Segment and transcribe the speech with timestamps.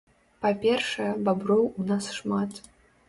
[0.45, 2.51] Па-першае, баброў у нас шмат.